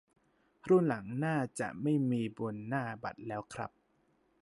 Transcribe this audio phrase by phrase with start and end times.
[0.67, 3.71] รุ่นหลังน่าจะไม่มีบนหน้าบัตรแล้วครับ